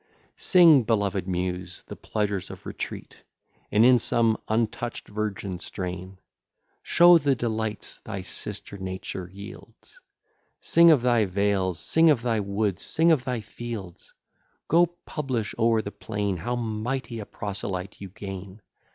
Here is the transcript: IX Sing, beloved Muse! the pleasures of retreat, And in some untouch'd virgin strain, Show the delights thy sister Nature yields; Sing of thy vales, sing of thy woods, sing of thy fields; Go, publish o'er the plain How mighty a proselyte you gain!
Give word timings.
IX 0.35 0.43
Sing, 0.43 0.81
beloved 0.81 1.27
Muse! 1.27 1.83
the 1.85 1.95
pleasures 1.95 2.49
of 2.49 2.65
retreat, 2.65 3.17
And 3.71 3.85
in 3.85 3.99
some 3.99 4.41
untouch'd 4.47 5.07
virgin 5.07 5.59
strain, 5.59 6.17
Show 6.81 7.19
the 7.19 7.35
delights 7.35 7.99
thy 7.99 8.23
sister 8.23 8.79
Nature 8.79 9.29
yields; 9.31 9.99
Sing 10.59 10.89
of 10.89 11.03
thy 11.03 11.25
vales, 11.25 11.77
sing 11.77 12.09
of 12.09 12.23
thy 12.23 12.39
woods, 12.39 12.81
sing 12.81 13.11
of 13.11 13.25
thy 13.25 13.41
fields; 13.41 14.11
Go, 14.67 14.87
publish 14.87 15.53
o'er 15.59 15.83
the 15.83 15.91
plain 15.91 16.37
How 16.37 16.55
mighty 16.55 17.19
a 17.19 17.25
proselyte 17.27 18.01
you 18.01 18.09
gain! 18.09 18.63